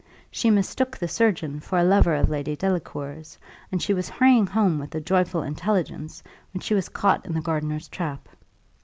She 0.31 0.49
mistook 0.49 0.97
the 0.97 1.07
surgeon 1.07 1.59
for 1.59 1.77
a 1.77 1.83
lover 1.83 2.15
of 2.15 2.27
Lady 2.27 2.55
Delacour's; 2.55 3.37
and 3.71 3.83
she 3.83 3.93
was 3.93 4.09
hurrying 4.09 4.47
home 4.47 4.79
with 4.79 4.89
the 4.89 4.99
joyful 4.99 5.43
intelligence, 5.43 6.23
when 6.55 6.61
she 6.61 6.73
was 6.73 6.89
caught 6.89 7.23
in 7.23 7.35
the 7.35 7.39
gardener's 7.41 7.87
trap. 7.87 8.27